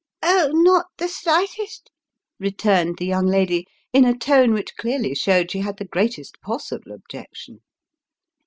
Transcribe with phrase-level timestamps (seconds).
[0.23, 0.49] "Oh!
[0.51, 1.91] not the slightest,"
[2.39, 6.91] returned the young lady, in a tone which clearly showed she had the greatest possible
[6.91, 7.61] objection.